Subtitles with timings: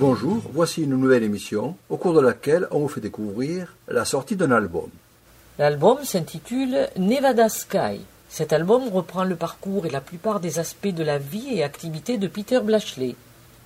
[0.00, 4.36] Bonjour, voici une nouvelle émission au cours de laquelle on vous fait découvrir la sortie
[4.36, 4.88] d'un album.
[5.58, 8.00] L'album s'intitule Nevada Sky.
[8.28, 12.16] Cet album reprend le parcours et la plupart des aspects de la vie et activités
[12.16, 13.16] de Peter Blashley.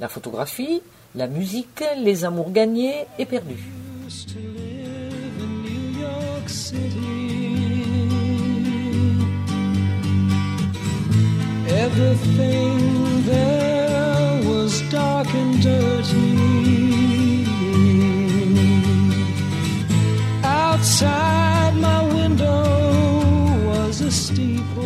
[0.00, 0.80] La photographie,
[1.14, 3.68] la musique, les amours gagnés et perdus.
[11.68, 13.71] Everything there
[14.72, 16.32] was dark and dirty.
[20.44, 22.64] Outside my window
[23.68, 24.82] was a steeple.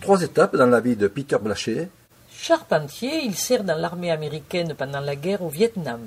[0.00, 1.88] Trois étapes dans la vie de Peter Blaché.
[2.30, 6.00] Charpentier, il sert dans l'armée américaine pendant la guerre au Vietnam.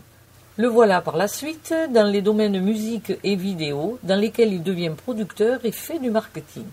[0.58, 4.92] Le voilà par la suite dans les domaines musique et vidéo, dans lesquels il devient
[4.96, 6.66] producteur et fait du marketing.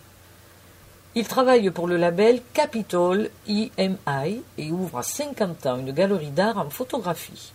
[1.14, 6.56] Il travaille pour le label Capitol EMI et ouvre à 50 ans une galerie d'art
[6.56, 7.52] en photographie.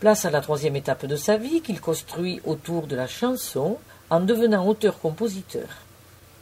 [0.00, 3.78] Place à la troisième étape de sa vie qu'il construit autour de la chanson
[4.10, 5.68] en devenant auteur-compositeur.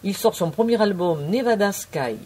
[0.03, 2.17] Il sort son premier album Nevada Sky.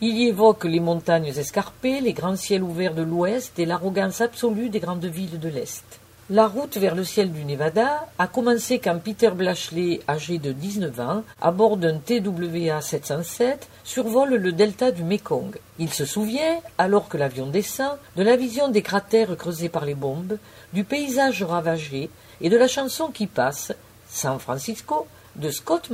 [0.00, 4.70] Il y évoque les montagnes escarpées, les grands ciels ouverts de l'ouest et l'arrogance absolue
[4.70, 6.00] des grandes villes de l'est.
[6.30, 11.00] La route vers le ciel du Nevada a commencé quand Peter Blashley, âgé de 19
[11.00, 15.58] ans, à bord d'un TWA 707, survole le delta du Mekong.
[15.78, 19.94] Il se souvient, alors que l'avion descend, de la vision des cratères creusés par les
[19.94, 20.38] bombes,
[20.72, 22.08] du paysage ravagé
[22.40, 23.74] et de la chanson qui passe,
[24.08, 25.90] San Francisco, de Scott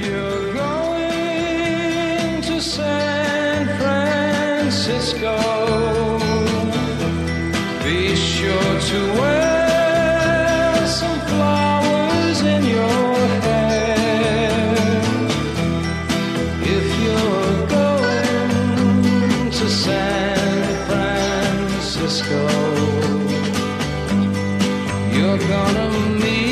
[0.00, 0.49] you're
[4.90, 6.18] Francisco,
[7.84, 13.14] be sure to wear some flowers in your
[13.46, 14.50] hair.
[16.76, 22.40] If you're going to San Francisco,
[25.14, 25.88] you're gonna
[26.18, 26.49] meet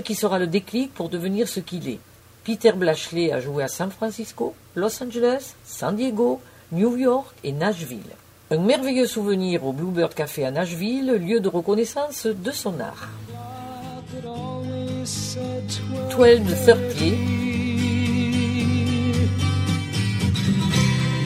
[0.00, 1.98] Qui sera le déclic pour devenir ce qu'il est.
[2.44, 6.40] Peter Blashley a joué à San Francisco, Los Angeles, San Diego,
[6.72, 8.00] New York et Nashville.
[8.50, 13.10] Un merveilleux souvenir au Bluebird Café à Nashville, lieu de reconnaissance de son art.
[14.12, 16.16] 1230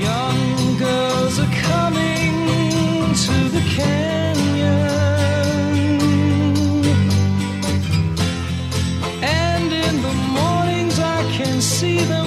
[0.00, 4.25] Young girls are coming to the canyon.
[11.76, 12.25] see them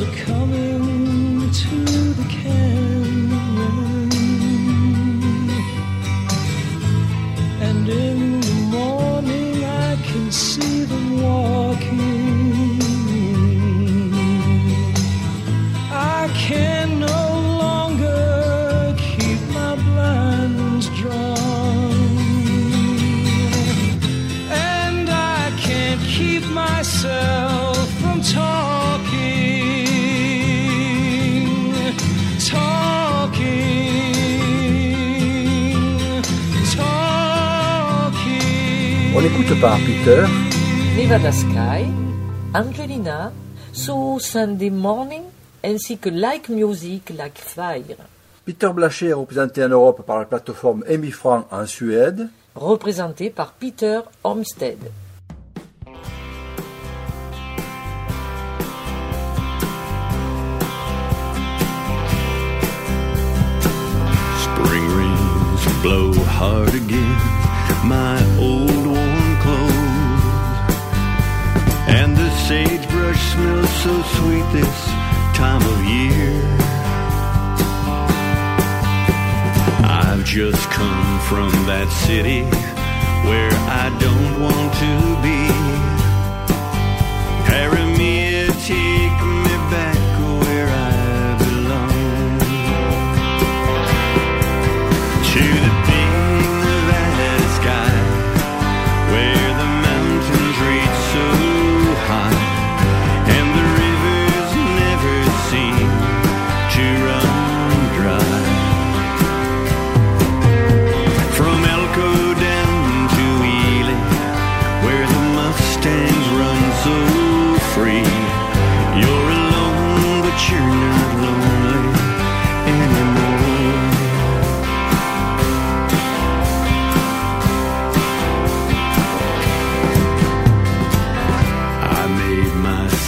[0.00, 3.05] are coming to the canyon.
[39.46, 40.24] Écoute par Peter,
[40.96, 41.86] Nevada Sky,
[42.54, 43.32] Angelina,
[43.72, 45.22] So Sunday Morning,
[45.62, 47.96] ainsi que Like Music, Like Fire,
[48.44, 52.28] Peter Blacher est représenté en Europe par la plateforme Amy Frank en Suède.
[52.54, 54.78] représenté par Peter Olmsted.
[64.42, 67.16] Spring rains blow hard again,
[67.84, 68.55] my old
[72.48, 74.84] sagebrush smells so sweet this
[75.34, 76.42] time of year.
[79.82, 82.42] I've just come from that city
[83.28, 85.45] where I don't want to be.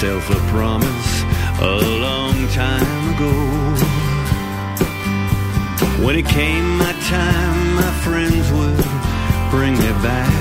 [0.01, 1.25] Myself a promise
[1.61, 3.35] a long time ago.
[6.05, 8.77] When it came my time, my friends would
[9.51, 10.33] bring me back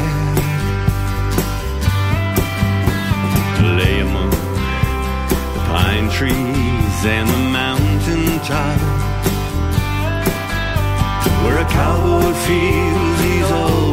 [3.58, 8.80] to lay among the pine trees and the mountain top.
[11.44, 13.87] Where a cowboy feels he's always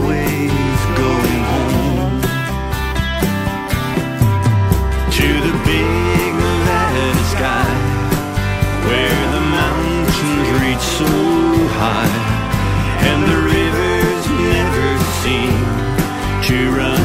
[13.07, 14.89] and the rivers never
[15.23, 15.53] seem
[16.43, 17.04] to run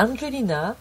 [0.00, 0.76] Angelina,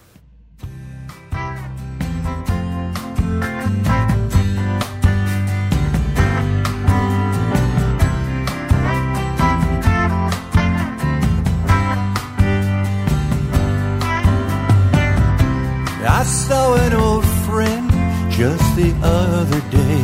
[16.02, 17.92] I saw an old friend
[18.32, 20.02] just the other day.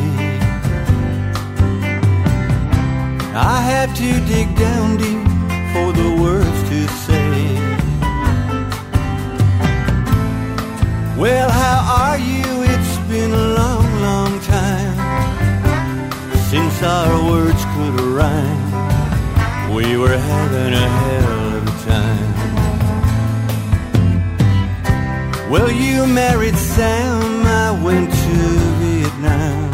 [3.33, 5.25] I had to dig down deep
[5.71, 7.24] for the words to say.
[11.17, 12.63] Well, how are you?
[12.73, 14.95] It's been a long, long time
[16.51, 19.73] since our words could rhyme.
[19.73, 22.33] We were having a hell of a time.
[25.49, 28.35] Well, you married Sam, I went to
[28.83, 29.73] Vietnam.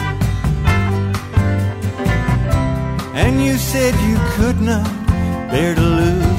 [3.15, 4.85] And you said you could not
[5.49, 6.30] bear to lose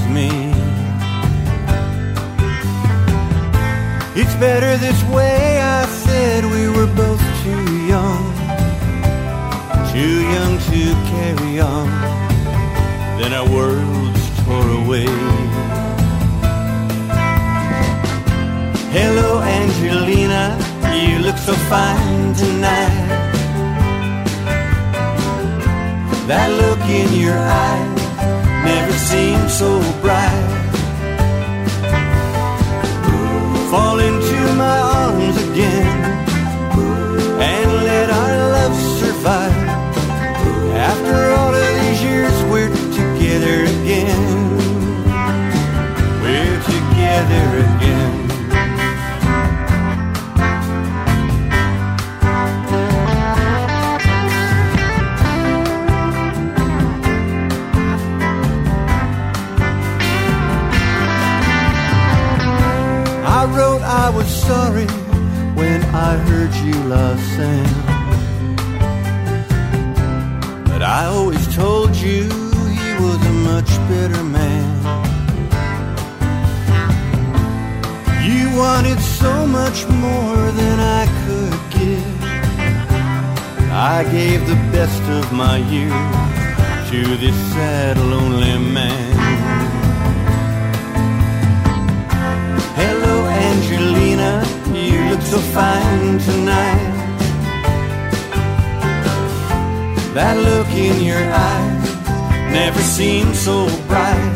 [4.15, 8.23] It's better this way, I said, we were both too young.
[9.91, 10.81] Too young to
[11.13, 11.89] carry on.
[13.19, 15.07] Then our worlds tore away.
[18.93, 20.59] Hello, Angelina,
[20.95, 23.09] you look so fine tonight.
[26.27, 30.62] That look in your eye never seemed so bright.
[64.05, 64.87] I was sorry
[65.55, 67.73] when I heard you lost Sam.
[70.65, 72.25] But I always told you
[72.81, 74.71] he was a much better man.
[78.29, 82.23] You wanted so much more than I could give.
[83.71, 89.32] I gave the best of my years to this sad, lonely man.
[93.73, 96.93] Angelina, you look so fine tonight.
[100.13, 104.35] That look in your eyes never seemed so bright.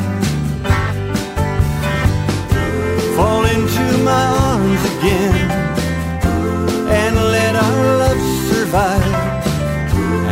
[3.14, 5.50] Fall into my arms again
[6.88, 9.14] and let our love survive.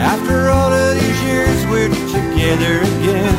[0.00, 3.33] After all of these years, we're together again.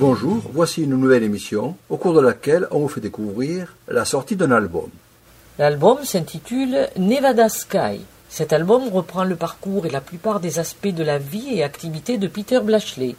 [0.00, 4.36] Bonjour, voici une nouvelle émission au cours de laquelle on vous fait découvrir la sortie
[4.36, 4.88] d'un album.
[5.58, 8.02] L'album s'intitule Nevada Sky.
[8.28, 12.16] Cet album reprend le parcours et la plupart des aspects de la vie et activités
[12.16, 13.16] de Peter Blashley.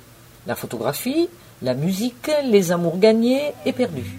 [0.47, 1.27] La photographie,
[1.61, 4.15] la musique, les amours gagnés et perdus.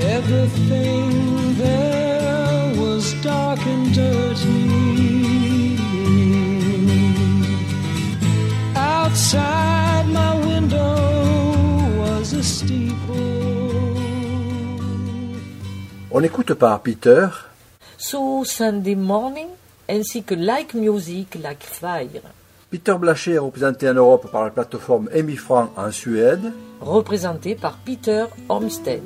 [0.00, 2.03] Everything there
[3.04, 5.76] was dark and dirty.
[8.76, 10.96] Outside my window
[12.00, 13.92] was a steeple.
[16.10, 17.28] On écoute par Peter
[17.98, 19.48] So Sunday Morning
[19.88, 22.22] ainsi que Like Music, Like Fire,
[22.70, 26.52] Peter Blaché est représenté en Europe par la plateforme Emifran en Suède.
[26.80, 29.02] représenté par Peter Olmsted.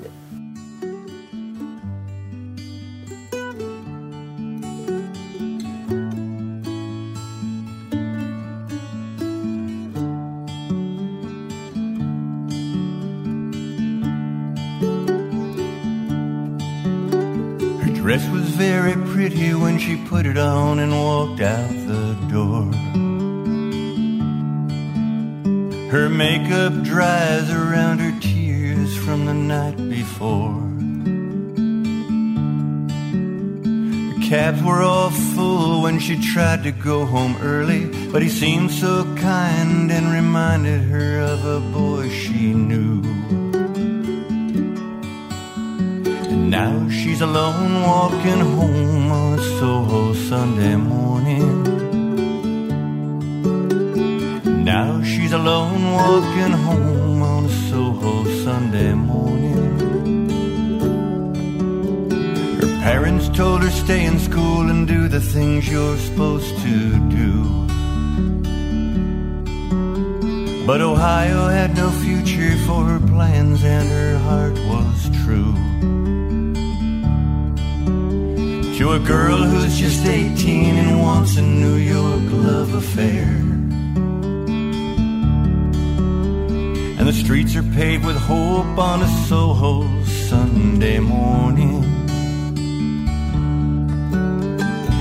[26.49, 30.55] Makeup dries around her tears from the night before.
[34.15, 38.71] The cabs were all full when she tried to go home early, but he seemed
[38.71, 43.03] so kind and reminded her of a boy she knew.
[46.31, 51.68] And now she's alone walking home on a Soho Sunday morning.
[54.79, 60.31] Now she's alone walking home on a Soho Sunday morning.
[62.61, 66.77] Her parents told her stay in school and do the things you're supposed to
[67.21, 67.33] do.
[70.65, 75.55] But Ohio had no future for her plans and her heart was true.
[78.79, 83.58] To a girl who's just 18 and wants a New York love affair.
[87.09, 91.83] The streets are paved with hope on a Soho Sunday morning.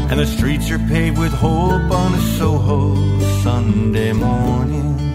[0.10, 2.96] And the streets are paved with hope on a Soho
[3.44, 5.07] Sunday morning.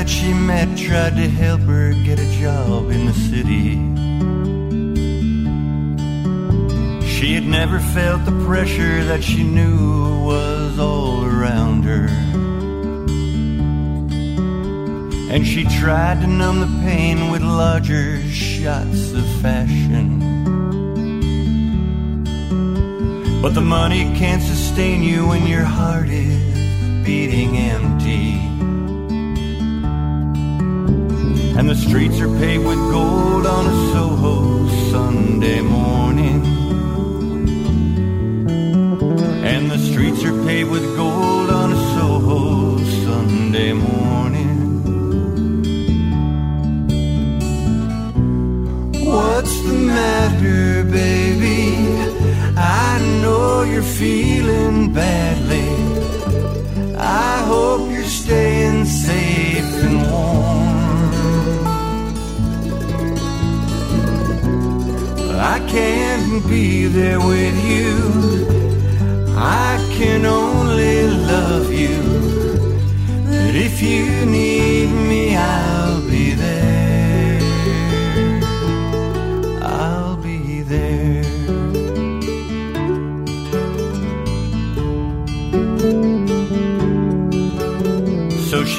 [0.00, 3.72] That she met tried to help her get a job in the city.
[7.06, 12.06] She had never felt the pressure that she knew was all around her.
[15.30, 20.18] And she tried to numb the pain with larger shots of fashion.
[23.42, 28.49] But the money can't sustain you when your heart is beating empty.
[31.60, 34.39] And the streets are paved with gold on a Soho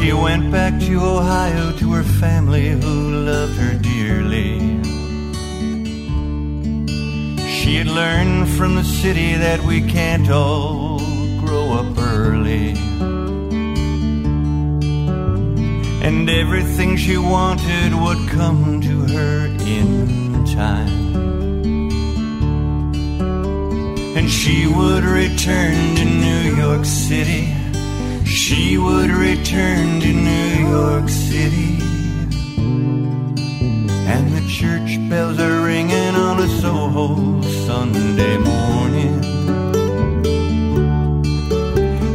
[0.02, 4.58] she went back to Ohio to her family who loved her dearly.
[7.48, 10.98] She had learned from the city that we can't all
[11.40, 12.72] grow up early.
[16.08, 19.46] And everything she wanted would come to her
[19.78, 21.12] in time.
[24.18, 27.61] And she would return to New York City.
[28.52, 31.80] She would return to New York City.
[34.14, 39.24] And the church bells are ringing on a Soho Sunday morning.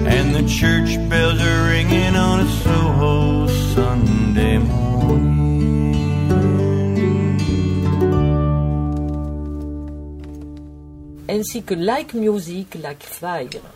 [0.07, 4.87] And the church bells are ringing on a Soho Sunday morning.
[11.29, 13.76] ainsi que Like Music, Like Fire.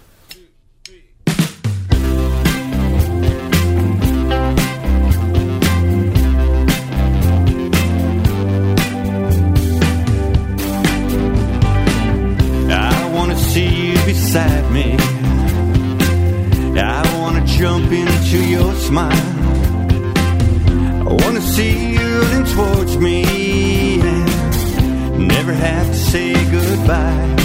[26.50, 27.36] Goodbye.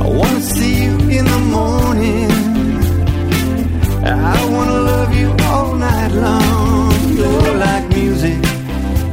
[0.00, 2.29] I wanna see you in the morning.
[4.22, 6.92] I wanna love you all night long.
[7.16, 8.38] You're like music,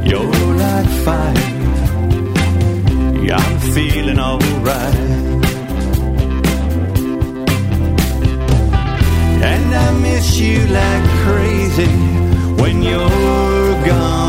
[0.04, 1.34] you're like fire.
[3.26, 4.96] Yeah, I'm feeling alright.
[9.52, 11.92] And I miss you like crazy
[12.62, 14.27] when you're gone.